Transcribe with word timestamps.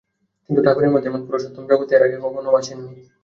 কিন্তু 0.49 0.61
ঠাকুরের 0.61 0.91
মত 0.91 1.03
এমন 1.05 1.21
পুরুষোত্তম 1.23 1.63
জগতে 1.69 1.91
এর 1.93 2.05
আগে 2.05 2.15
আর 2.17 2.25
কখনও 2.25 2.57
আসেননি। 2.59 2.91